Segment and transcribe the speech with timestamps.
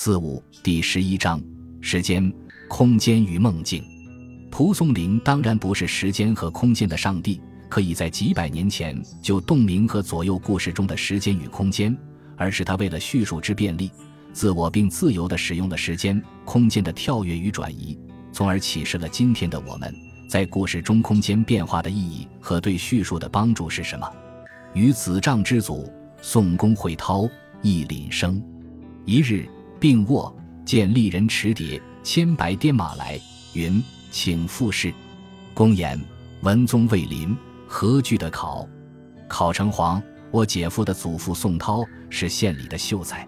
[0.00, 1.42] 四五第十一章：
[1.80, 2.32] 时间、
[2.68, 3.82] 空间与梦境。
[4.48, 11.98] 蒲松龄当然不是时间和空间的上帝，可以在几百年前就洞明和左右故事中的时间与空间，
[12.36, 13.90] 而是他为了叙述之便利，
[14.32, 17.98] 自我并自由地使用了时间、空间的跳跃与转移，
[18.30, 19.92] 从而启示了今天的我们，
[20.28, 24.08] 在故事中空间变化的意义和对叙述的帮助是什么。
[24.74, 25.92] 与子帐之祖
[26.22, 27.28] 宋公会涛
[27.62, 28.40] 亦领生，
[29.04, 29.44] 一日
[29.80, 30.34] 病卧，
[30.64, 33.20] 见丽人持蝶千白颠马来，
[33.52, 33.82] 云。
[34.10, 34.92] 请复试。
[35.52, 36.00] 公言
[36.40, 38.66] 文宗未临，何惧得考？
[39.28, 40.02] 考成皇。
[40.30, 43.26] 我姐夫的祖父宋涛是县里的秀才。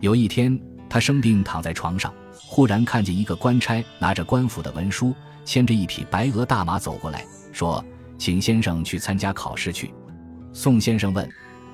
[0.00, 0.58] 有一天，
[0.88, 5.12] 他生病躺在床上，忽然看见一个官差拿着官府的文书，
[5.44, 7.84] 牵着一匹白额大马走过来，说
[8.16, 9.92] ：“请先生去参加考试去。”
[10.52, 11.28] 宋先生问：“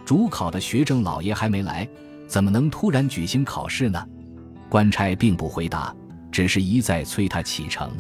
[0.05, 1.87] 主考的学政老爷还没来，
[2.27, 4.03] 怎么能突然举行考试呢？”
[4.69, 5.95] 官差并不回答，
[6.31, 7.91] 只是一再催他启程。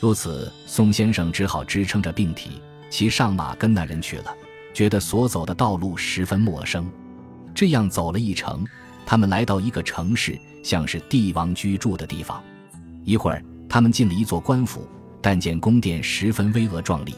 [0.00, 4.34] 如此，宋先生只好支撑着病体，骑上马跟那人去了。
[4.72, 6.88] 觉得所走的道路十分陌生，
[7.52, 8.64] 这样走了一程，
[9.04, 12.42] 他们来到一个城市，像是帝王居住的地方。
[13.04, 14.86] 一会儿，他们进了一座官府，
[15.20, 17.14] 但见宫殿十分巍峨壮丽。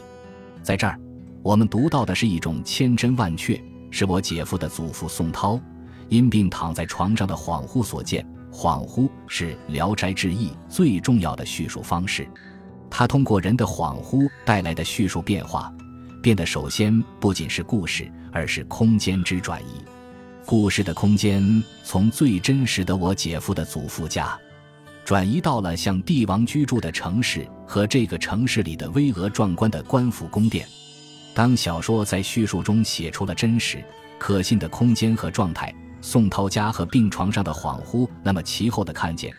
[0.63, 0.99] 在这儿，
[1.43, 5.59] 我们读到的是一种千真万确，是我姐夫的祖父宋涛
[6.09, 8.25] 因病躺在床上的恍惚所见。
[8.53, 12.27] 恍惚是《聊斋志异》最重要的叙述方式。
[12.87, 15.73] 它通过人的恍惚带来的叙述变化，
[16.21, 19.83] 变得首先不仅是故事，而是空间之转移。
[20.45, 24.37] 故事的空间从最真实的我姐夫的祖父家，
[25.03, 30.67] 转移到了像帝王居住的城市和这个城市里的巍峨壮观的官府宫殿。
[31.33, 33.83] 当小说在叙述中写出了真实、
[34.19, 39.33] 可信的空间和状态，宋涛家和病床上的恍惚，那么其后的看见。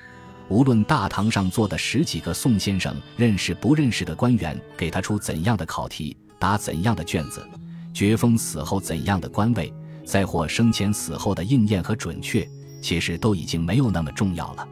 [0.48, 7.46] 无论大堂上坐的十几个宋先生认识不认识的官员给他出怎样的考题，答怎样的卷子，
[7.92, 9.70] 绝封死后怎样的官位，
[10.06, 12.48] 再或生前死后的应验和准确，
[12.80, 14.66] 其实都已经没有那么重要了。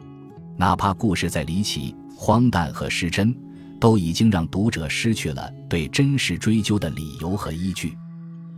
[0.57, 3.35] 哪怕故事再离奇、荒诞和失真，
[3.79, 7.95] 都已经让读者失去了对真实追究的理由和依据，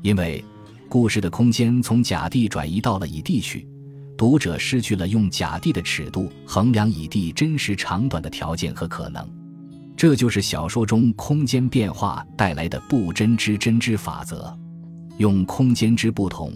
[0.01, 0.43] 因为
[0.89, 3.67] 故事的空间从甲地转移到了乙地去。
[4.17, 9.27] 读者失去了用甲地的尺度衡量乙地真实长短的条件和可能，
[9.97, 14.57] 这就是小说中空间变化带来的不真之真之法则。
[15.17, 16.53] 用空间之不同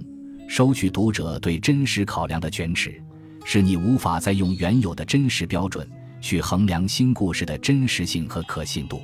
[0.48, 3.02] 收取读者对真实考量的卷尺，
[3.44, 5.86] 使你无法再用原有的真实标准
[6.22, 9.02] 去衡量新故事的真实性和可信度。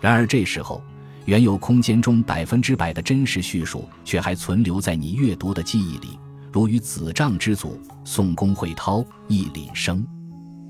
[0.00, 0.82] 然而这时候，
[1.24, 6.18] 原有空间中百分之百的真实叙述却还存留在你阅读的记忆里。
[6.52, 10.06] 如与子帐之祖宋公会涛亦领生，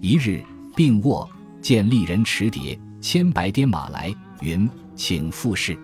[0.00, 0.40] 一日
[0.76, 1.28] 病卧，
[1.60, 5.76] 见丽人持蝶千百颠马来，云请复试。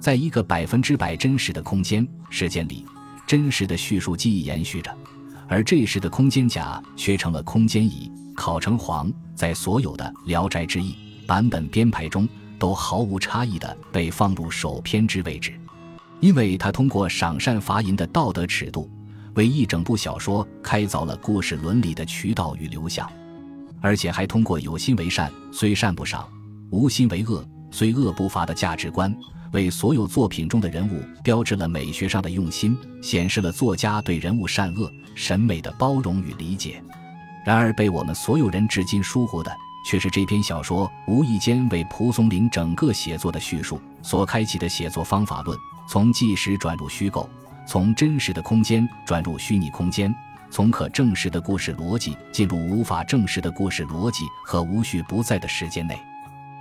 [0.00, 2.86] 在一个百分之百真实的空间时间里，
[3.26, 4.96] 真实的叙述记忆延续着，
[5.46, 10.92] 而这时的空间甲却成了空间乙，考成黄，在所有的《聊斋志异》
[11.26, 12.26] 版本编排中
[12.64, 15.52] 都毫无差异地被放入首篇之位置，
[16.20, 18.90] 因为他通过赏善罚淫的道德尺度。
[19.34, 23.06] 为一整部小说开凿了故事伦理的渠道与流向，
[23.82, 26.22] 而且还通过有心为善，虽善不赏；
[26.70, 29.14] 无心为恶，虽恶不罚的价值观，
[29.52, 36.82] 为所有作品中的人物标志了美学上的用心，显示了作家对人物善恶审美的包容与理解。
[37.44, 39.54] 然而，被我们所有人至今疏忽的，
[39.84, 45.56] 却是这篇小说无意间为蒲松龄整个写作的叙述所开启的写作方法论，
[45.88, 47.28] 从纪实转入虚构。
[47.66, 50.14] 从真实的空间转入虚拟空间，
[50.50, 55.98] 从可证实的故事逻辑进入无法证实的故事逻辑和无序不在的时间内。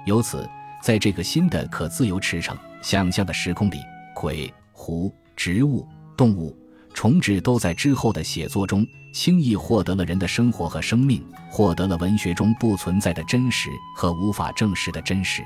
[0.06, 0.50] 由此，
[0.82, 3.80] 在这个新的可自由驰骋、想象的时空里，
[4.16, 5.86] 鬼、狐、植物、
[6.16, 6.58] 动物、
[7.03, 15.44] 虫豸都在之后的写作中轻易获得了人的生活和生命，获得了文学中不存在的真实和无法证实的真实。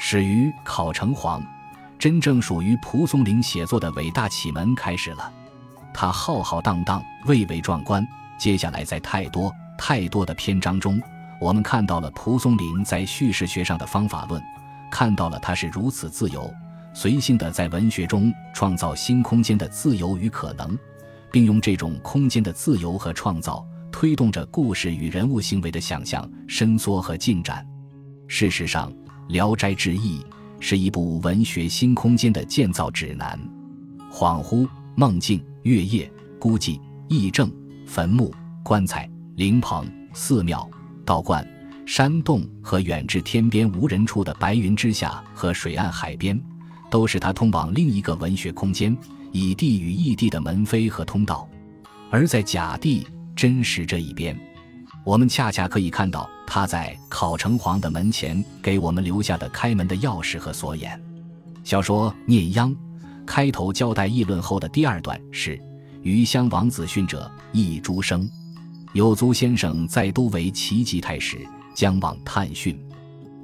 [0.00, 1.40] 始于考成皇。
[1.96, 5.32] 真正属于蒲松龄写作的伟大启蒙开始了，
[5.94, 8.04] 他浩浩荡荡，蔚为壮观。
[8.36, 11.00] 接下来，在太多太多的篇章中，
[11.40, 14.42] 我们看到了蒲松龄在叙事学上的方法论，
[14.90, 16.52] 看到了他是如此自由、
[16.92, 20.78] 随性的在文学中创造新空间的自由与可能，
[21.30, 27.66] 并用这种空间的自由和创造推动着故事与人物行为的想象伸缩和进展。
[28.28, 28.92] 事实上，
[29.28, 30.20] 《聊斋志异》。
[30.62, 33.40] 是一部文学新空间的建造指南。
[34.12, 36.78] 恍惚、梦境、月夜、孤寂、
[37.08, 37.50] 癔症、
[37.86, 38.30] 坟墓、
[38.62, 40.68] 棺材、灵棚、寺庙、
[41.02, 41.42] 道观、
[41.86, 46.38] 山洞和远至天边无人处的白云之下和水岸海边，
[46.90, 48.96] 都是他通往另一个文学空间——
[49.32, 51.48] 以地与异地的门扉和通道。
[52.10, 53.06] 而在假地
[53.36, 54.38] 真实这一边，
[55.04, 61.00] 我们恰恰可以看到他在考城隍的门前给我们留下的开门的钥匙和锁眼。
[61.62, 62.70] 小说《聂央》
[63.24, 65.58] 开头交代议论后的第二段是
[66.02, 68.28] ：“余乡王子训者，亦诸生。
[68.92, 71.38] 有族先生在都为齐吉太史，
[71.74, 72.76] 将往探讯。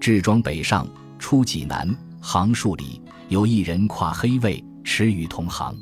[0.01, 0.89] 至庄北上，
[1.21, 1.95] 出济南，
[2.29, 5.73] 行数里，有一人跨黑卫，驰与同行。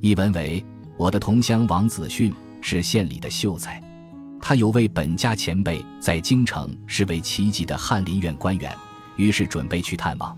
[0.00, 0.62] 译文为。”
[0.98, 3.80] 我的同乡王子训是县里的秀才，
[4.40, 8.74] 他有位本家前辈在京城是位奇级的翰林院官员，
[9.14, 10.36] 于是准备去探望。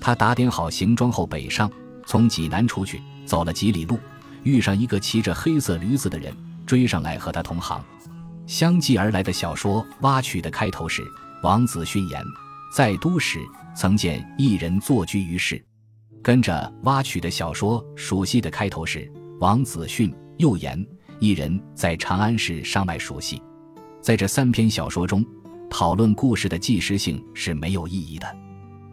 [0.00, 1.70] 他打点好行装后北上，
[2.06, 3.98] 从济南出去，走了几里路，
[4.44, 6.32] 遇上一个骑着黑色驴子的人，
[6.64, 7.84] 追上来和他同行。
[8.46, 11.02] 相继而来的小说挖取的开头是
[11.42, 12.22] 王子训言，
[12.70, 13.40] 在都时
[13.74, 15.62] 曾见一人坐居于市，
[16.22, 19.10] 跟着挖取的小说熟悉的开头是。
[19.40, 20.84] 王子训又言，
[21.20, 23.40] 一人在长安市上卖熟悉。
[24.00, 25.24] 在这三篇小说中，
[25.70, 28.36] 讨论故事的纪实性是没有意义的。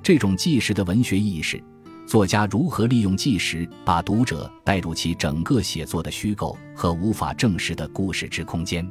[0.03, 1.59] 这种纪实的文学意义是，
[2.05, 8.87] 作家如何利用纪实，把读者带入其整个写作的虚构和无法证实的故事之空间。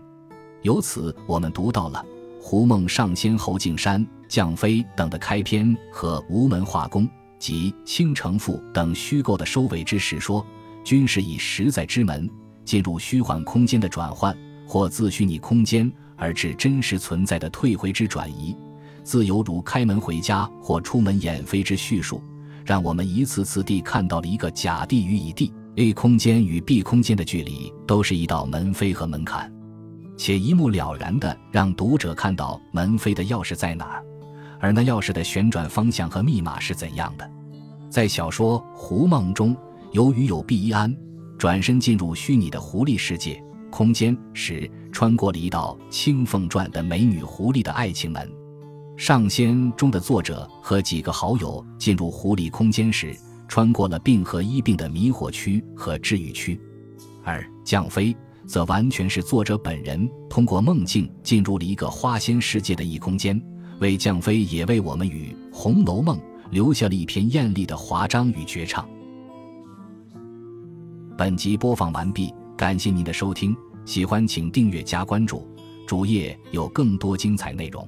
[0.62, 2.04] 由此，我们读到了
[2.40, 4.04] 胡梦上仙、侯敬山、
[4.34, 7.08] 将飞等的开篇和吴门画工
[7.38, 10.44] 及倾城赋等虚构的收尾之时说。
[10.82, 12.28] 均是以实在之门
[12.64, 14.36] 进入虚幻空间的转换，
[14.66, 18.54] 或自虚拟空间而至真实存在的退回之转移，
[19.04, 22.20] 自犹如开门回家或出门演飞之叙述，
[22.66, 29.50] 让我们一次次地看到了一个假地与乙地 A 空间与 B 空间的距离，都是一道门扉和门槛，
[30.18, 34.04] 且一目了然地让读者看到门扉的钥匙在哪儿，
[34.64, 37.30] 而那钥匙的旋转方向和密码是怎样的。
[37.90, 39.54] 在小说《狐梦》中。
[39.92, 40.92] 由于有毕一安
[41.38, 43.40] 转身进入虚拟的狐狸世界
[43.70, 48.26] 空间时，穿过了一道《青凤传》的美女狐狸的爱情门；
[48.96, 53.14] 上仙中的作者和几个好友进入狐狸空间时，
[53.46, 56.58] 穿过了病和医病的迷惑区和治愈区；
[57.22, 58.16] 而降飞
[58.48, 63.40] 则完全是作者本人通过梦境进入了一个花仙世界的异空间，
[63.80, 66.16] 为降飞也为我们与《红楼梦》
[66.50, 68.88] 留下了一篇艳丽的华章与绝唱。
[71.16, 75.46] 本集播放完毕，感谢您的收听，喜欢请订阅加关注，
[75.86, 77.86] 主页有更多精彩内容。